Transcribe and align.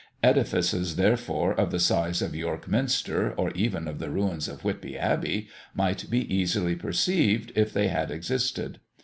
Edifices, 0.23 0.95
therefore, 0.95 1.53
of 1.53 1.69
the 1.69 1.77
size 1.77 2.23
of 2.23 2.33
York 2.35 2.67
Minster, 2.67 3.33
or 3.37 3.51
even 3.51 3.87
of 3.87 3.99
the 3.99 4.09
ruins 4.09 4.47
of 4.47 4.63
Whitby 4.63 4.97
Abbey, 4.97 5.47
might 5.75 6.09
be 6.09 6.25
easily 6.35 6.75
perceived, 6.75 7.51
if 7.53 7.71
they 7.71 7.87
had 7.87 8.09
existed. 8.09 8.79